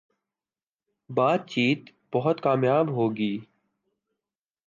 باتچیت 1.09 1.81
بہت 2.13 2.41
کامیاب 2.41 2.89
ہو 2.89 3.05
گی 3.17 3.33